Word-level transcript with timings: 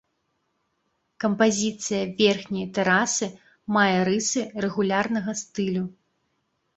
Кампазіцыя 1.23 1.99
верхняй 2.21 2.65
тэрасы 2.77 3.27
мае 3.77 3.99
рысы 4.07 4.41
рэгулярнага 4.65 5.31
стылю. 5.43 5.85